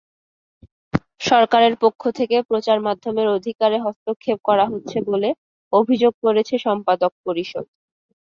[1.21, 5.29] সরকারের পক্ষ থেকে প্রচারমাধ্যমের অধিকারে হস্তক্ষেপ করা হচ্ছে বলে
[5.73, 7.65] অভিযোগ করেছে সম্পাদক পরিষদ।